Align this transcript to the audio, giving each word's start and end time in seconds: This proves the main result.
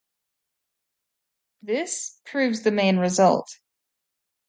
This 1.61 2.19
proves 2.25 2.63
the 2.63 2.71
main 2.71 2.97
result. 2.97 3.59